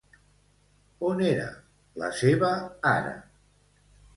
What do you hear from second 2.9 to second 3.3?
ara?